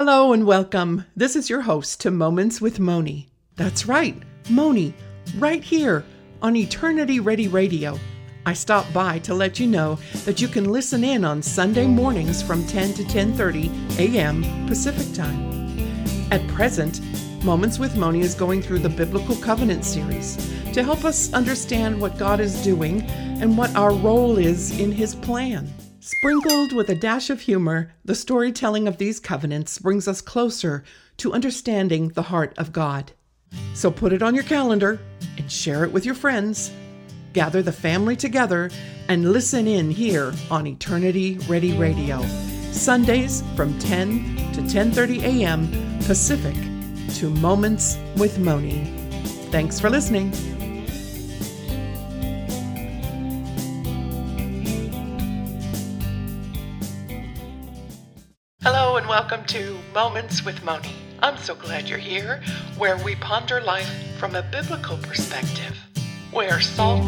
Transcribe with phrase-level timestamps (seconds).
[0.00, 1.04] Hello and welcome.
[1.16, 3.26] This is your host to Moments with Moni.
[3.56, 4.16] That's right,
[4.48, 4.94] Moni,
[5.38, 6.04] right here
[6.40, 7.98] on Eternity Ready Radio.
[8.46, 12.44] I stopped by to let you know that you can listen in on Sunday mornings
[12.44, 14.68] from 10 to 10:30 a.m.
[14.68, 15.42] Pacific Time.
[16.30, 17.00] At present,
[17.44, 20.36] Moments with Moni is going through the Biblical Covenant series
[20.74, 23.02] to help us understand what God is doing
[23.42, 25.68] and what our role is in his plan.
[26.08, 30.82] Sprinkled with a dash of humor, the storytelling of these covenants brings us closer
[31.18, 33.12] to understanding the heart of God.
[33.74, 34.98] So put it on your calendar
[35.36, 36.72] and share it with your friends.
[37.34, 38.70] Gather the family together
[39.08, 42.22] and listen in here on Eternity Ready Radio.
[42.72, 45.68] Sundays from 10 to 10:30 a.m.
[46.06, 46.54] Pacific
[47.16, 48.86] to Moments with Moni.
[49.50, 50.32] Thanks for listening.
[58.98, 60.92] And welcome to Moments with Moni.
[61.20, 62.42] I'm so glad you're here,
[62.78, 65.78] where we ponder life from a biblical perspective,
[66.32, 67.06] where salt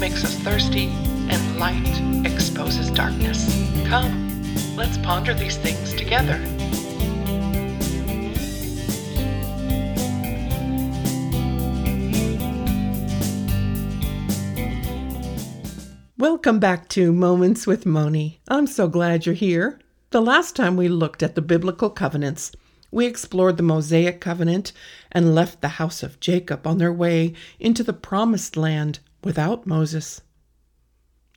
[0.00, 0.86] makes us thirsty
[1.28, 3.68] and light exposes darkness.
[3.86, 4.42] Come,
[4.76, 6.40] let's ponder these things together.
[16.16, 18.40] Welcome back to Moments with Moni.
[18.48, 19.78] I'm so glad you're here.
[20.10, 22.52] The last time we looked at the biblical covenants,
[22.92, 24.72] we explored the Mosaic covenant
[25.10, 30.22] and left the house of Jacob on their way into the promised land without Moses.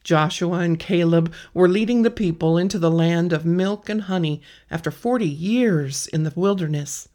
[0.03, 4.39] Joshua and Caleb were leading the people into the land of milk and honey
[4.70, 7.09] after 40 years in the wilderness.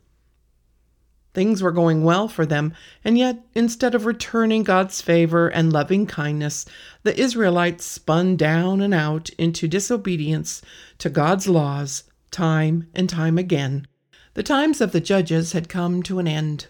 [1.34, 2.72] Things were going well for them,
[3.04, 6.64] and yet, instead of returning God's favor and loving kindness,
[7.02, 10.62] the Israelites spun down and out into disobedience
[10.98, 13.86] to God's laws time and time again.
[14.34, 16.68] The times of the judges had come to an end.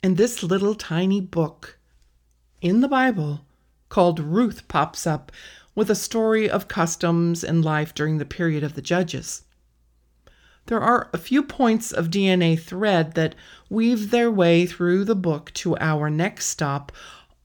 [0.00, 1.78] And this little tiny book
[2.60, 3.46] in the Bible
[3.88, 5.32] called Ruth pops up
[5.74, 9.42] with a story of customs and life during the period of the judges.
[10.66, 13.34] There are a few points of DNA thread that
[13.70, 16.90] weave their way through the book to our next stop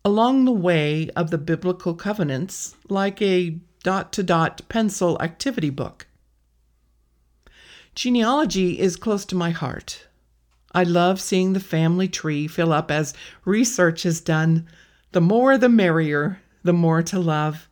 [0.03, 6.07] along the way of the biblical covenants, like a dot to dot pencil activity book.
[7.93, 10.07] Genealogy is close to my heart.
[10.71, 13.13] I love seeing the family tree fill up as
[13.45, 14.67] research is done.
[15.11, 17.67] The more the merrier, the more to love.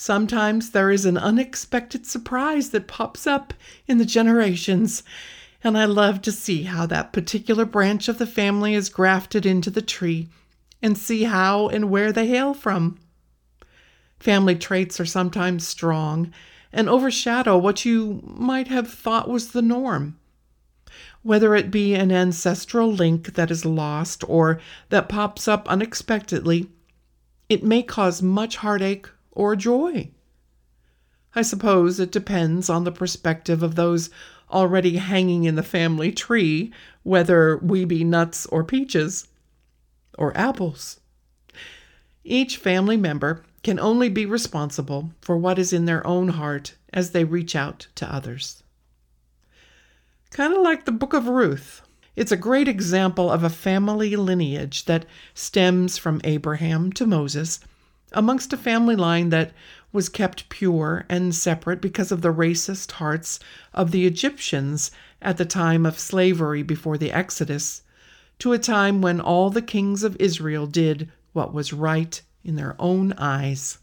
[0.00, 3.52] Sometimes there is an unexpected surprise that pops up
[3.88, 5.02] in the generations,
[5.64, 9.70] and I love to see how that particular branch of the family is grafted into
[9.70, 10.28] the tree
[10.80, 13.00] and see how and where they hail from.
[14.20, 16.32] Family traits are sometimes strong
[16.72, 20.16] and overshadow what you might have thought was the norm.
[21.24, 24.60] Whether it be an ancestral link that is lost or
[24.90, 26.70] that pops up unexpectedly,
[27.48, 30.10] it may cause much heartache or joy.
[31.34, 34.10] I suppose it depends on the perspective of those
[34.50, 36.72] already hanging in the family tree,
[37.04, 39.28] whether we be nuts or peaches
[40.18, 40.98] or apples.
[42.24, 47.12] Each family member can only be responsible for what is in their own heart as
[47.12, 48.64] they reach out to others.
[50.32, 51.82] Kind of like the book of Ruth.
[52.16, 57.60] It's a great example of a family lineage that stems from Abraham to Moses
[58.12, 59.52] amongst a family line that
[59.92, 63.40] was kept pure and separate because of the racist hearts
[63.72, 67.82] of the Egyptians at the time of slavery before the Exodus,
[68.38, 72.76] to a time when all the kings of Israel did what was right in their
[72.78, 73.78] own eyes.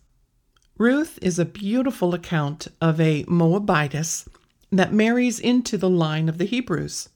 [0.77, 4.27] Ruth is a beautiful account of a Moabitess
[4.71, 7.09] that marries into the line of the Hebrews.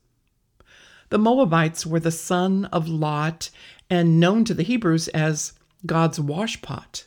[1.10, 3.50] The Moabites were the son of Lot
[3.90, 5.54] and known to the Hebrews as
[5.86, 7.06] God's washpot.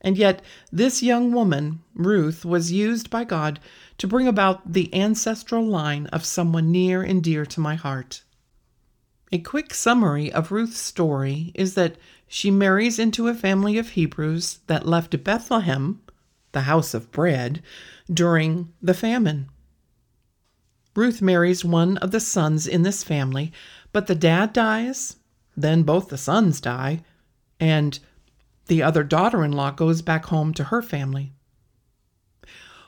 [0.00, 3.58] And yet, this young woman, Ruth, was used by God
[3.98, 8.22] to bring about the ancestral line of someone near and dear to my heart.
[9.32, 11.96] A quick summary of Ruth's story is that
[12.28, 16.02] she marries into a family of Hebrews that left Bethlehem,
[16.52, 17.62] the house of bread,
[18.12, 19.48] during the famine.
[20.94, 23.52] Ruth marries one of the sons in this family,
[23.92, 25.16] but the dad dies,
[25.56, 27.02] then both the sons die,
[27.60, 27.98] and
[28.66, 31.32] the other daughter in law goes back home to her family.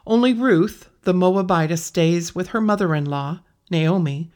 [0.06, 3.40] Only Ruth, the Moabitess, stays with her mother in law,
[3.70, 4.30] Naomi,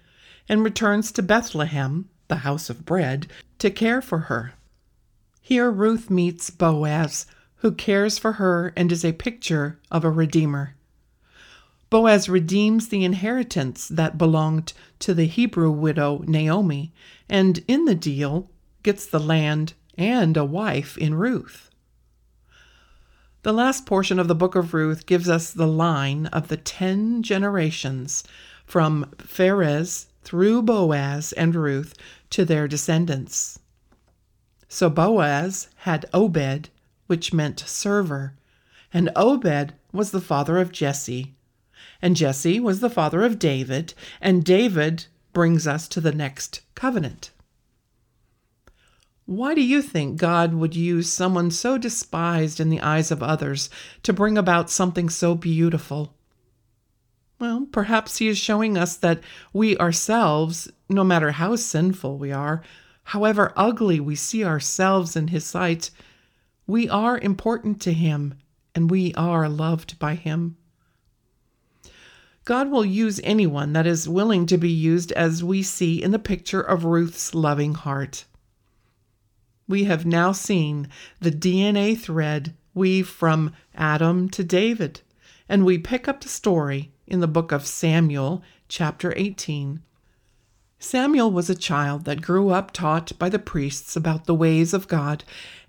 [0.48, 3.28] and returns to Bethlehem, the house of bread,
[3.58, 4.54] to care for her.
[5.40, 10.74] Here Ruth meets Boaz, who cares for her and is a picture of a redeemer.
[11.88, 16.92] Boaz redeems the inheritance that belonged to the Hebrew widow Naomi,
[17.28, 18.50] and in the deal
[18.82, 21.70] gets the land and a wife in Ruth.
[23.42, 27.22] The last portion of the book of Ruth gives us the line of the ten
[27.22, 28.24] generations
[28.64, 31.94] from Pharez through Boaz and Ruth
[32.30, 33.58] to their descendants.
[34.68, 36.70] So Boaz had Obed,
[37.06, 38.34] which meant server,
[38.94, 41.34] and Obed was the father of Jesse,
[42.00, 47.32] and Jesse was the father of David, and David brings us to the next covenant.
[49.30, 53.70] Why do you think God would use someone so despised in the eyes of others
[54.02, 56.16] to bring about something so beautiful?
[57.38, 59.20] Well, perhaps He is showing us that
[59.52, 62.62] we ourselves, no matter how sinful we are,
[63.04, 65.92] however ugly we see ourselves in His sight,
[66.66, 68.34] we are important to Him
[68.74, 70.56] and we are loved by Him.
[72.44, 76.18] God will use anyone that is willing to be used, as we see in the
[76.18, 78.24] picture of Ruth's loving heart.
[79.70, 80.88] We have now seen
[81.20, 85.02] the DNA thread weave from Adam to David,
[85.48, 89.80] and we pick up the story in the book of Samuel, chapter 18.
[90.80, 94.88] Samuel was a child that grew up taught by the priests about the ways of
[94.88, 95.22] God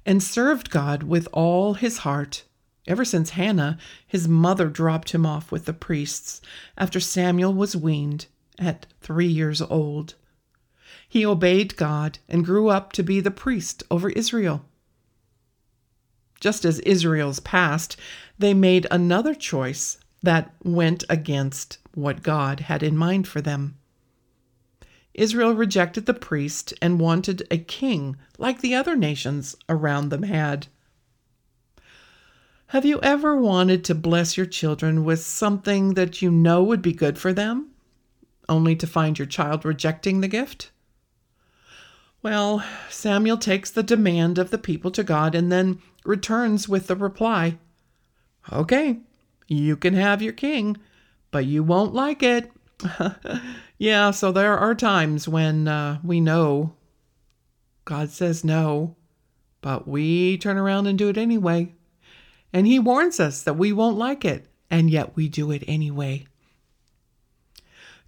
[0.03, 2.45] and served God with all his heart
[2.87, 3.77] Ever since Hannah,
[4.07, 6.41] his mother dropped him off with the priests
[6.75, 8.25] after Samuel was weaned
[8.57, 10.15] at three years old.
[11.11, 14.63] He obeyed God and grew up to be the priest over Israel.
[16.39, 17.97] Just as Israel's past,
[18.39, 23.75] they made another choice that went against what God had in mind for them.
[25.13, 30.67] Israel rejected the priest and wanted a king like the other nations around them had.
[32.67, 36.93] Have you ever wanted to bless your children with something that you know would be
[36.93, 37.71] good for them,
[38.47, 40.71] only to find your child rejecting the gift?
[42.23, 46.95] Well, Samuel takes the demand of the people to God and then returns with the
[46.95, 47.57] reply
[48.51, 48.99] Okay,
[49.47, 50.77] you can have your king,
[51.29, 52.51] but you won't like it.
[53.77, 56.73] yeah, so there are times when uh, we know
[57.85, 58.95] God says no,
[59.61, 61.73] but we turn around and do it anyway.
[62.51, 66.25] And he warns us that we won't like it, and yet we do it anyway.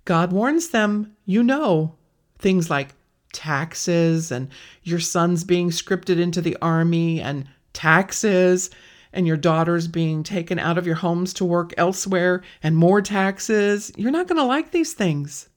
[0.05, 1.95] God warns them, you know,
[2.39, 2.89] things like
[3.33, 4.49] taxes and
[4.83, 8.69] your sons being scripted into the army and taxes
[9.11, 13.91] and your daughters being taken out of your homes to work elsewhere and more taxes.
[13.95, 15.49] You're not going to like these things.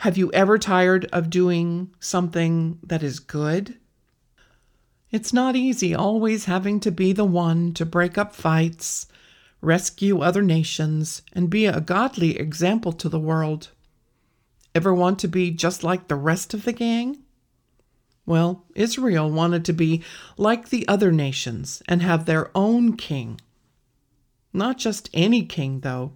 [0.00, 3.78] Have you ever tired of doing something that is good?
[5.10, 9.06] It's not easy always having to be the one to break up fights,
[9.62, 13.70] rescue other nations, and be a godly example to the world.
[14.76, 17.22] Ever want to be just like the rest of the gang?
[18.26, 20.02] Well, Israel wanted to be
[20.36, 23.40] like the other nations and have their own king.
[24.52, 26.12] Not just any king, though.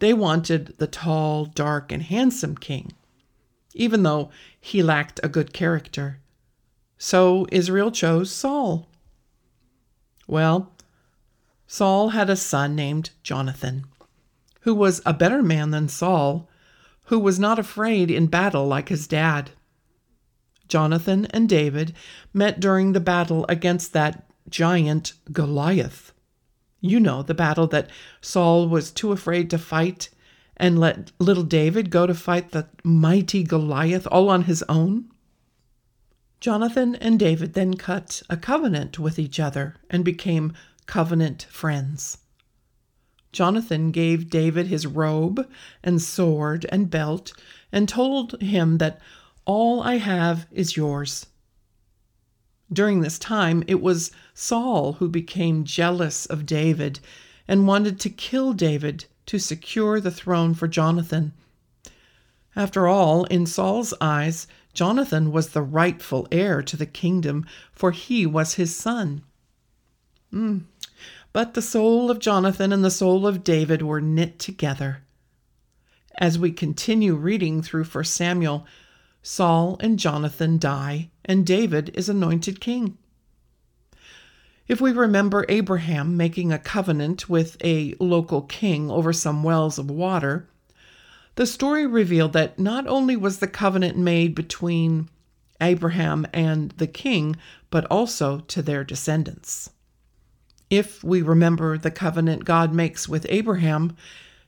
[0.00, 2.90] They wanted the tall, dark, and handsome king,
[3.72, 4.30] even though
[4.60, 6.18] he lacked a good character.
[6.98, 8.88] So Israel chose Saul.
[10.26, 10.72] Well,
[11.68, 13.86] Saul had a son named Jonathan,
[14.62, 16.48] who was a better man than Saul,
[17.06, 19.50] who was not afraid in battle like his dad.
[20.68, 21.94] Jonathan and David
[22.32, 26.12] met during the battle against that giant Goliath.
[26.80, 30.10] You know, the battle that Saul was too afraid to fight
[30.56, 35.10] and let little David go to fight the mighty Goliath all on his own.
[36.40, 40.52] Jonathan and David then cut a covenant with each other and became
[40.86, 42.18] covenant friends.
[43.36, 45.46] Jonathan gave David his robe
[45.84, 47.34] and sword and belt
[47.70, 48.98] and told him that
[49.44, 51.26] all I have is yours.
[52.72, 56.98] During this time, it was Saul who became jealous of David
[57.46, 61.34] and wanted to kill David to secure the throne for Jonathan.
[62.56, 68.24] After all, in Saul's eyes, Jonathan was the rightful heir to the kingdom, for he
[68.24, 69.24] was his son.
[70.32, 70.62] Mm.
[71.36, 75.02] But the soul of Jonathan and the soul of David were knit together.
[76.16, 78.66] As we continue reading through 1 Samuel,
[79.22, 82.96] Saul and Jonathan die, and David is anointed king.
[84.66, 89.90] If we remember Abraham making a covenant with a local king over some wells of
[89.90, 90.48] water,
[91.34, 95.10] the story revealed that not only was the covenant made between
[95.60, 97.36] Abraham and the king,
[97.68, 99.68] but also to their descendants.
[100.70, 103.96] If we remember the covenant God makes with Abraham,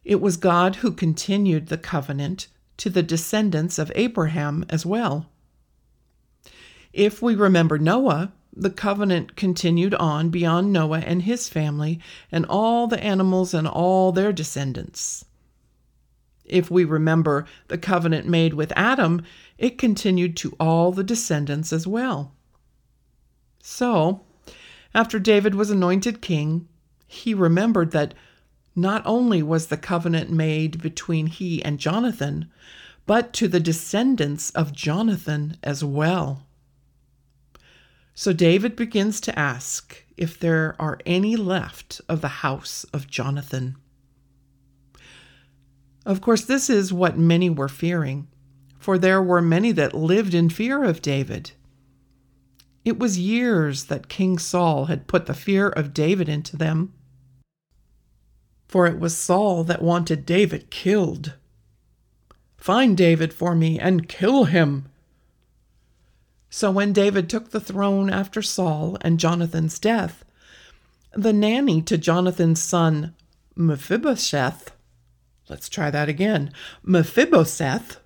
[0.05, 2.49] it was God who continued the covenant
[2.79, 5.31] to the descendants of Abraham as well.
[6.93, 12.01] If we remember Noah, the covenant continued on beyond Noah and his family
[12.33, 15.25] and all the animals and all their descendants.
[16.45, 19.23] If we remember the covenant made with Adam,
[19.59, 22.35] it continued to all the descendants as well.
[23.61, 24.25] So,
[24.99, 26.67] after David was anointed king,
[27.07, 28.14] he remembered that
[28.75, 32.50] not only was the covenant made between he and Jonathan,
[33.07, 36.49] but to the descendants of Jonathan as well.
[38.12, 43.76] So David begins to ask if there are any left of the house of Jonathan.
[46.05, 48.26] Of course, this is what many were fearing,
[48.81, 51.52] for there were many that lived in fear of David.
[52.88, 56.95] It was years that King Saul had put the fear of David into them.
[58.66, 61.35] For it was Saul that wanted David killed.
[62.57, 64.87] Find David for me and kill him,
[66.50, 70.25] so when David took the throne after Saul and Jonathan's death,
[71.12, 73.14] the nanny to Jonathan's son
[73.54, 74.73] Mephibosheth,
[75.49, 76.52] let's try that again,
[76.83, 78.00] Mephibosheth,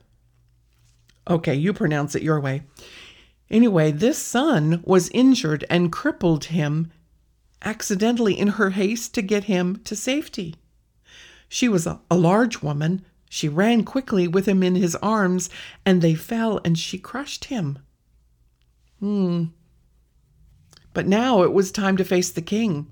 [1.28, 2.62] okay, you pronounce it your way.
[3.52, 6.90] Anyway, this son was injured and crippled him
[7.60, 10.56] accidentally in her haste to get him to safety.
[11.48, 13.04] She was a, a large woman.
[13.28, 15.50] She ran quickly with him in his arms,
[15.84, 17.78] and they fell and she crushed him.
[19.00, 19.44] Hmm.
[20.94, 22.86] But now it was time to face the king.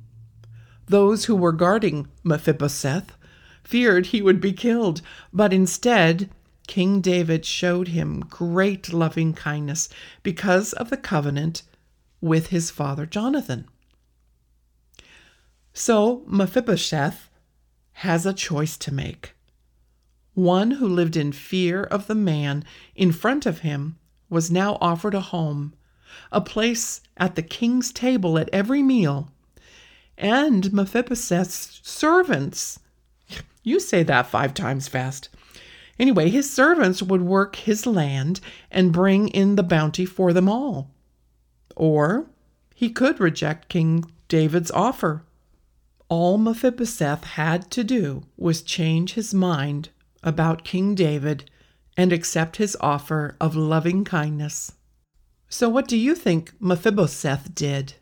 [0.87, 3.17] Those who were guarding Mephibosheth
[3.64, 5.00] feared he would be killed,
[5.33, 6.29] but instead,
[6.71, 9.89] King David showed him great loving kindness
[10.23, 11.65] because of the covenant
[12.21, 13.67] with his father Jonathan.
[15.75, 17.29] So Mephibosheth
[17.95, 19.35] has a choice to make.
[20.35, 22.62] One who lived in fear of the man
[22.95, 23.99] in front of him
[24.29, 25.75] was now offered a home
[26.31, 29.33] a place at the king's table at every meal,
[30.17, 32.79] and Mephibosheth's servants.
[33.65, 35.31] You say that five times fast.
[36.00, 38.40] Anyway, his servants would work his land
[38.71, 40.90] and bring in the bounty for them all.
[41.76, 42.25] Or
[42.75, 45.25] he could reject King David's offer.
[46.09, 49.90] All Mephibosheth had to do was change his mind
[50.23, 51.50] about King David
[51.99, 54.73] and accept his offer of loving kindness.
[55.50, 57.92] So, what do you think Mephibosheth did?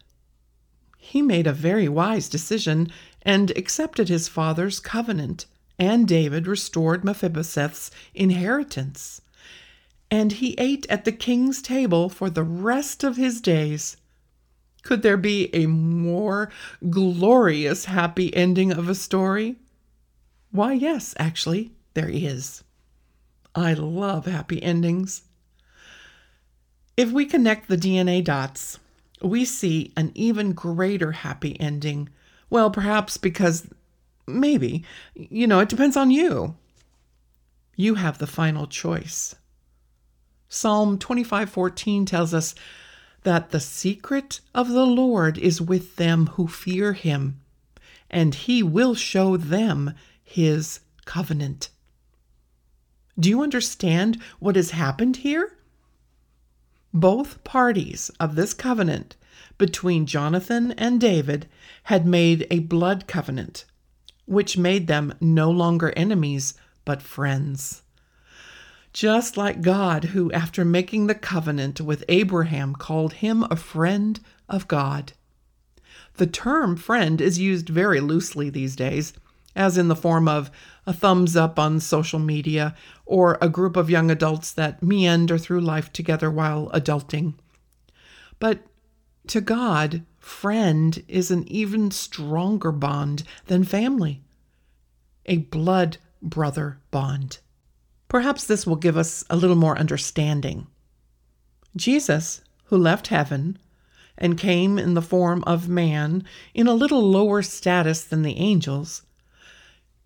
[0.98, 5.46] He made a very wise decision and accepted his father's covenant,
[5.78, 9.20] and David restored Mephibosheth's inheritance.
[10.10, 13.96] And he ate at the king's table for the rest of his days.
[14.82, 16.50] Could there be a more
[16.88, 19.56] glorious happy ending of a story?
[20.50, 22.64] Why, yes, actually, there is.
[23.54, 25.22] I love happy endings.
[26.96, 28.78] If we connect the DNA dots,
[29.20, 32.08] we see an even greater happy ending.
[32.50, 33.68] Well, perhaps because
[34.28, 36.56] maybe, you know, it depends on you.
[37.76, 39.34] You have the final choice.
[40.48, 42.54] Psalm 25:14 tells us
[43.22, 47.40] that the secret of the Lord is with them who fear him,
[48.10, 51.70] and he will show them his covenant.
[53.18, 55.56] Do you understand what has happened here?
[56.94, 59.16] Both parties of this covenant
[59.58, 61.48] between Jonathan and David
[61.84, 63.64] had made a blood covenant,
[64.28, 66.54] which made them no longer enemies,
[66.84, 67.82] but friends.
[68.92, 74.68] Just like God, who, after making the covenant with Abraham, called him a friend of
[74.68, 75.12] God.
[76.16, 79.12] The term friend is used very loosely these days
[79.58, 80.50] as in the form of
[80.86, 85.60] a thumbs up on social media or a group of young adults that meander through
[85.60, 87.34] life together while adulting.
[88.38, 88.60] But
[89.28, 94.22] to God, friend is an even stronger bond than family,
[95.26, 97.38] a blood brother bond.
[98.08, 100.66] Perhaps this will give us a little more understanding.
[101.76, 103.58] Jesus, who left heaven
[104.16, 109.02] and came in the form of man in a little lower status than the angels,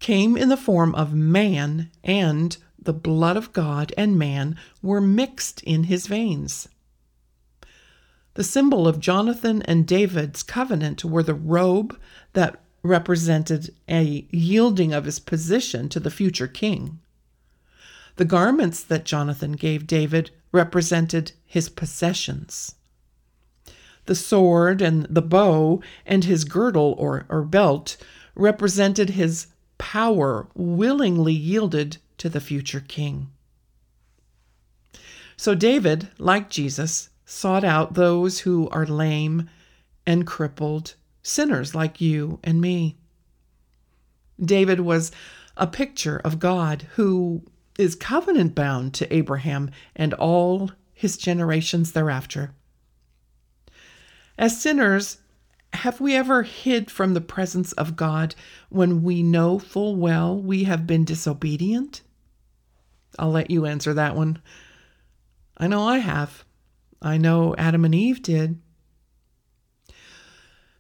[0.01, 5.63] came in the form of man, and the blood of God and man were mixed
[5.63, 6.69] in his veins.
[8.35, 11.99] The symbol of Jonathan and David's covenant were the robe
[12.33, 16.99] that represented a yielding of his position to the future king.
[18.17, 22.75] The garments that Jonathan gave David represented his possessions.
[24.07, 27.97] The sword and the bow and his girdle or, or belt
[28.35, 29.47] represented his
[29.79, 33.31] power willingly yielded to the future king.
[35.37, 39.49] So David, like Jesus, sought out those who are lame
[40.07, 42.95] and crippled, sinners like you and me.
[44.39, 45.11] David was
[45.57, 47.43] a picture of God who
[47.79, 52.53] is covenant bound to Abraham and all his generations thereafter.
[54.37, 55.17] As sinners,
[55.73, 58.35] have we ever hid from the presence of God
[58.69, 62.03] when we know full well we have been disobedient?
[63.19, 64.43] I'll let you answer that one.
[65.57, 66.45] I know I have.
[67.03, 68.61] I know Adam and Eve did.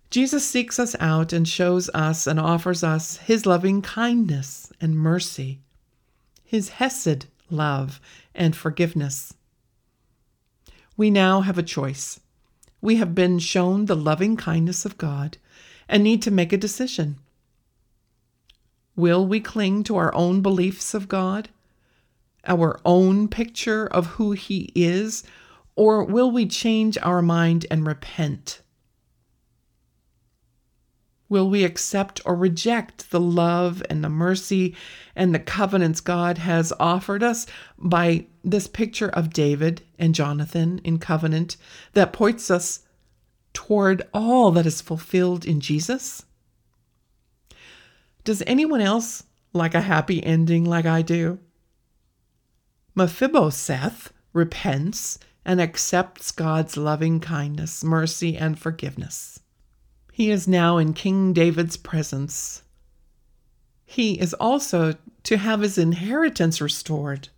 [0.09, 5.61] Jesus seeks us out and shows us and offers us his loving kindness and mercy,
[6.45, 8.01] his Hesed love
[8.35, 9.35] and forgiveness.
[10.97, 12.21] We now have a choice.
[12.81, 15.39] We have been shown the loving kindness of God
[15.89, 17.17] and need to make a decision.
[18.95, 21.49] Will we cling to our own beliefs of God,
[22.47, 25.25] our own picture of who He is,
[25.75, 28.61] or will we change our mind and repent?
[31.29, 34.77] Will we accept or reject the love and the mercy
[35.17, 37.47] and the covenants God has offered us
[37.79, 41.57] by this picture of David and Jonathan in covenant
[41.95, 42.81] that points us
[43.55, 46.27] toward all that is fulfilled in Jesus?
[48.25, 49.25] Does anyone else
[49.55, 51.39] like a happy ending like I do?
[52.95, 59.41] Mephibosheth repents and accepts God's loving kindness, mercy, and forgiveness.
[60.13, 62.63] He is now in King David's presence.
[63.85, 64.95] He is also
[65.25, 67.29] to have his inheritance restored,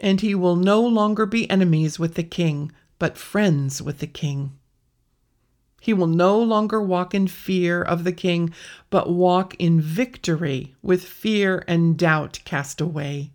[0.00, 4.52] and he will no longer be enemies with the king, but friends with the king.
[5.80, 8.52] He will no longer walk in fear of the king,
[8.90, 13.30] but walk in victory with fear and doubt cast away.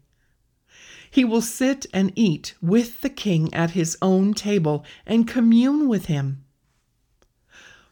[1.16, 6.08] He will sit and eat with the king at his own table and commune with
[6.08, 6.44] him.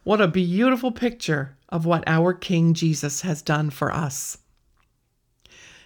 [0.03, 4.39] What a beautiful picture of what our King Jesus has done for us.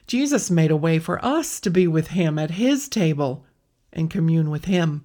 [0.08, 3.46] Jesus made a way for us to be with him at his table
[3.94, 5.04] and commune with him.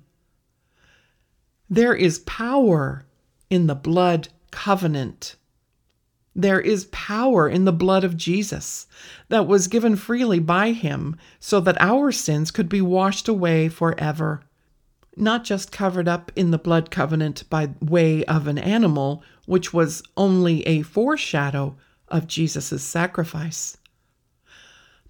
[1.69, 3.05] There is power
[3.51, 5.37] in the blood covenant.
[6.35, 8.87] There is power in the blood of Jesus
[9.29, 14.43] that was given freely by him so that our sins could be washed away forever
[15.17, 20.03] not just covered up in the blood covenant by way of an animal, which was
[20.17, 21.77] only a foreshadow
[22.09, 23.77] of Jesus' sacrifice.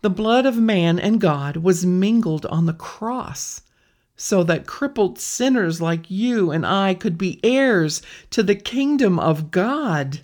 [0.00, 3.62] The blood of man and God was mingled on the cross
[4.16, 9.50] so that crippled sinners like you and I could be heirs to the kingdom of
[9.50, 10.20] God.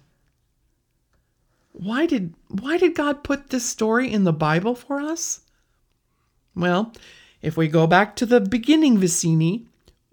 [1.79, 5.43] Why did why did God put this story in the Bible for us?
[6.57, 6.93] Well,
[7.41, 9.67] if we go back to the beginning Vicini,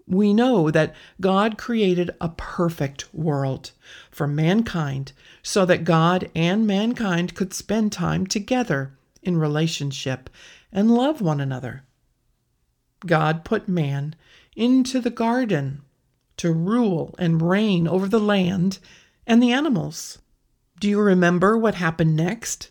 [0.06, 3.72] we know that God created a perfect world
[4.12, 10.30] for mankind so that God and mankind could spend time together in relationship
[10.70, 11.82] and love one another.
[13.04, 14.14] God put man
[14.54, 15.82] into the garden
[16.36, 18.78] to rule and reign over the land
[19.26, 20.20] and the animals.
[20.78, 22.70] Do you remember what happened next?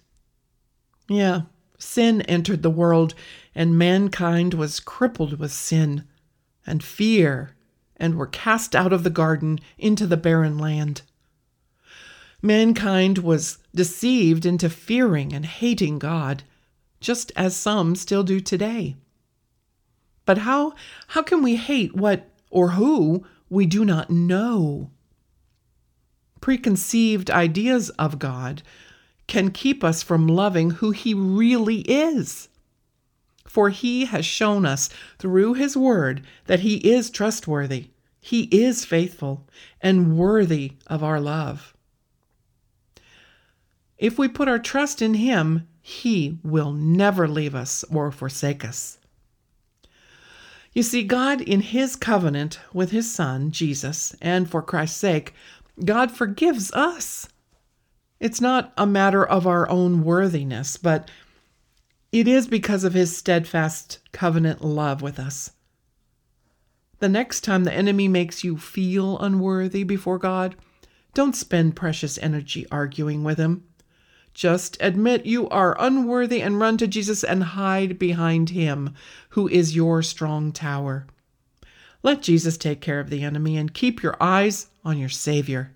[1.10, 1.42] Yeah,
[1.78, 3.16] sin entered the world,
[3.54, 6.04] and mankind was crippled with sin
[6.68, 7.56] and fear
[7.98, 11.02] and were cast out of the garden into the barren land.
[12.42, 16.44] Mankind was deceived into fearing and hating God,
[17.00, 18.96] just as some still do today.
[20.26, 20.74] But how,
[21.08, 24.92] how can we hate what or who we do not know?
[26.42, 28.62] Preconceived ideas of God
[29.28, 32.50] can keep us from loving who He really is
[33.56, 37.88] for he has shown us through his word that he is trustworthy,
[38.20, 39.48] he is faithful,
[39.80, 41.74] and worthy of our love.
[43.98, 48.98] If we put our trust in him, he will never leave us or forsake us.
[50.74, 55.34] You see, God, in his covenant with his Son, Jesus, and for Christ's sake,
[55.84, 57.28] God forgives us.
[58.20, 61.12] It's not a matter of our own worthiness, but
[62.12, 65.52] it is because of his steadfast covenant love with us.
[67.00, 70.56] The next time the enemy makes you feel unworthy before God,
[71.14, 73.66] don't spend precious energy arguing with him.
[74.34, 78.94] Just admit you are unworthy and run to Jesus and hide behind him,
[79.30, 81.08] who is your strong tower.
[82.06, 85.72] Let Jesus take care of the enemy and keep your eyes on your Savior.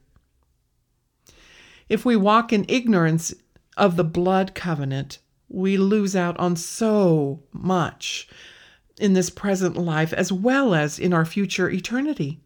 [1.89, 3.33] If we walk in ignorance
[3.75, 8.29] of the blood covenant, we lose out on so much
[8.99, 12.39] in this present life as well as in our future eternity.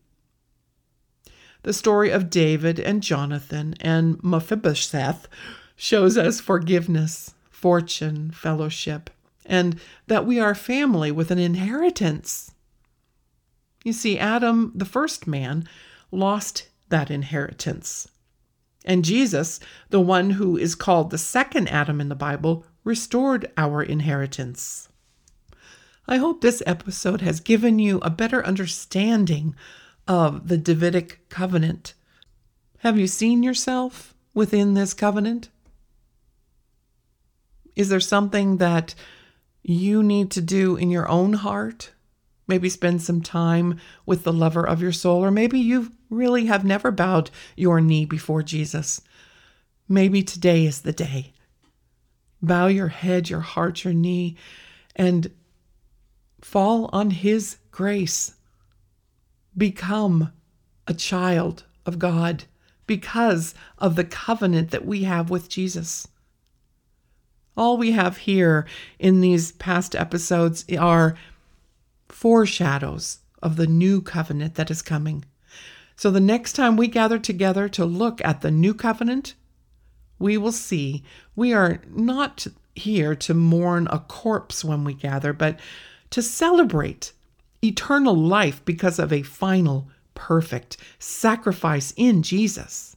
[1.63, 5.27] The story of David and Jonathan and Mephibosheth
[5.75, 9.09] shows us forgiveness, fortune, fellowship,
[9.45, 12.52] and that we are family with an inheritance.
[13.83, 15.67] You see, Adam, the first man,
[16.11, 18.07] lost that inheritance.
[18.85, 23.81] And Jesus, the one who is called the second Adam in the Bible, restored our
[23.81, 24.89] inheritance.
[26.07, 29.55] I hope this episode has given you a better understanding
[30.07, 31.93] of the Davidic covenant.
[32.79, 35.49] Have you seen yourself within this covenant?
[37.75, 38.95] Is there something that
[39.61, 41.91] you need to do in your own heart?
[42.47, 46.65] Maybe spend some time with the lover of your soul, or maybe you really have
[46.65, 49.01] never bowed your knee before Jesus.
[49.87, 51.33] Maybe today is the day.
[52.41, 54.35] Bow your head, your heart, your knee,
[54.95, 55.31] and
[56.41, 58.35] fall on His grace.
[59.57, 60.33] Become
[60.87, 62.43] a child of God
[62.85, 66.07] because of the covenant that we have with Jesus.
[67.55, 68.65] All we have here
[68.99, 71.15] in these past episodes are
[72.13, 75.25] foreshadows of the new covenant that is coming.
[75.95, 79.33] So the next time we gather together to look at the new covenant,
[80.19, 81.03] we will see
[81.35, 85.59] we are not here to mourn a corpse when we gather, but
[86.11, 87.13] to celebrate
[87.63, 92.95] eternal life because of a final, perfect sacrifice in Jesus.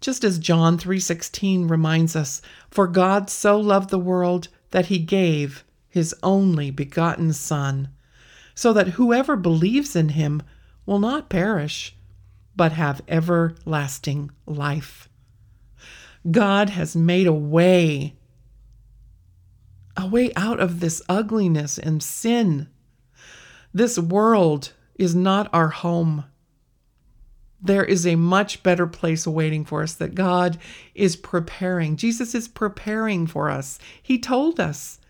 [0.00, 5.64] Just as John 3:16 reminds us, for God so loved the world that he gave
[5.88, 7.88] his only begotten son,
[8.54, 10.42] so that whoever believes in him
[10.86, 11.96] will not perish,
[12.56, 15.08] but have everlasting life.
[16.30, 18.14] God has made a way
[19.98, 22.68] a way out of this ugliness and sin.
[23.74, 26.24] This world is not our home.
[27.60, 30.58] There is a much better place awaiting for us that God
[30.94, 31.96] is preparing.
[31.96, 33.80] Jesus is preparing for us.
[34.00, 35.00] He told us.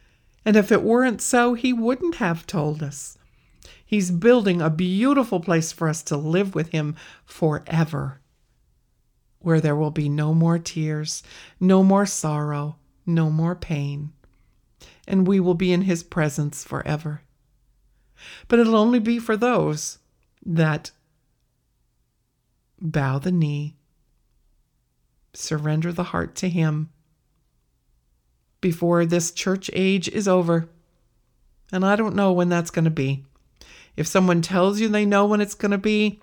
[0.45, 3.19] And if it weren't so, He wouldn't have told us.
[3.85, 8.21] He's building a beautiful place for us to live with Him forever,
[9.39, 11.23] where there will be no more tears,
[11.59, 14.13] no more sorrow, no more pain
[15.09, 17.23] and we will be in his presence forever.
[18.47, 19.99] But it'll only be for those
[20.45, 20.91] that
[22.81, 23.77] bow the knee,
[25.33, 26.91] surrender the heart to him
[28.61, 30.69] before this church age is over.
[31.73, 33.25] And I don't know when that's going to be.
[33.97, 36.21] If someone tells you they know when it's going to be,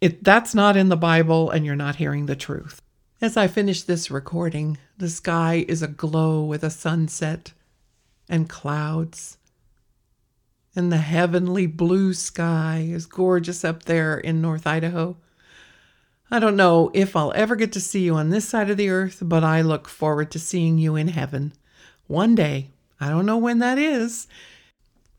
[0.00, 2.82] it, that's not in the Bible and you're not hearing the truth.
[3.20, 7.52] As I finish this recording, the sky is aglow with a sunset
[8.28, 9.38] and clouds.
[10.74, 15.16] And the heavenly blue sky is gorgeous up there in North Idaho.
[16.30, 18.88] I don't know if I'll ever get to see you on this side of the
[18.90, 21.52] earth, but I look forward to seeing you in heaven
[22.08, 22.70] one day.
[23.00, 24.26] I don't know when that is.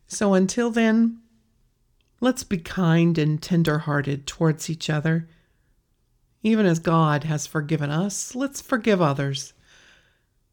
[0.08, 1.20] So until then,
[2.20, 5.30] let's be kind and tender hearted towards each other.
[6.44, 9.54] Even as God has forgiven us, let's forgive others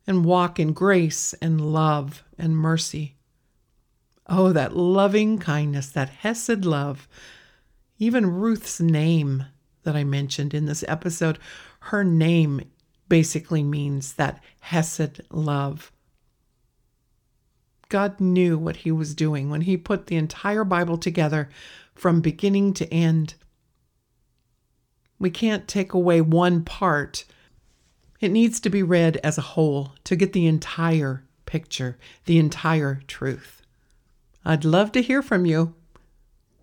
[0.07, 3.17] and walk in grace and love and mercy.
[4.29, 7.09] Oh, that loving kindness, that Hesed love.
[7.99, 9.47] Even Ruth's name
[9.85, 11.39] that I mentioned in this episode,
[11.81, 12.63] her name
[13.09, 15.93] basically means that Hesed love.
[17.89, 21.49] God knew what he was doing when he put the entire Bible together
[21.95, 23.35] from beginning to end.
[25.19, 27.25] We can't take away one part
[28.25, 33.03] it needs to be read as a whole to get the entire picture, the entire
[33.07, 33.61] truth.
[34.47, 35.75] I'd love to hear from you.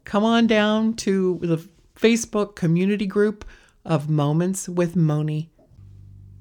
[0.04, 1.64] Come on down to the
[2.02, 3.46] Facebook community group
[3.86, 5.52] of Moments with Moni.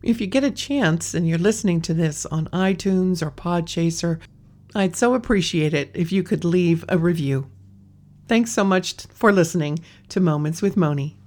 [0.03, 4.21] If you get a chance and you're listening to this on iTunes or Podchaser,
[4.75, 7.51] I'd so appreciate it if you could leave a review.
[8.27, 11.19] Thanks so much for listening to Moments with Moni.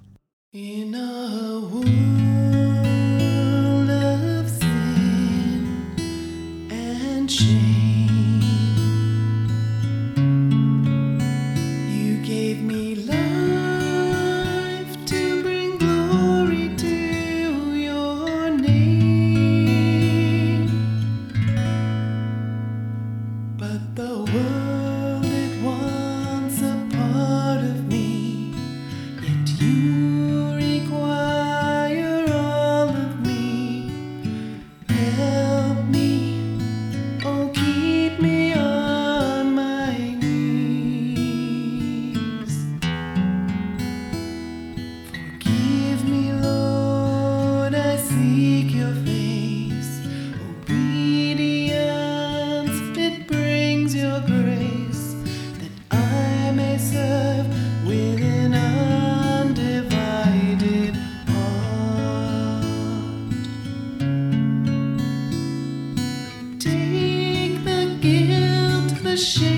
[69.16, 69.53] the.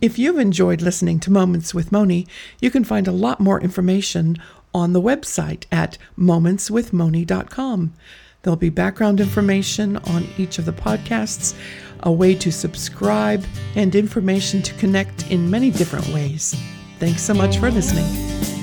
[0.00, 2.26] If you've enjoyed listening to Moments with Moni,
[2.60, 4.36] you can find a lot more information
[4.72, 7.94] on the website at momentswithmoni.com.
[8.42, 11.54] There'll be background information on each of the podcasts,
[12.00, 16.54] a way to subscribe, and information to connect in many different ways.
[16.98, 18.57] Thanks so much for listening.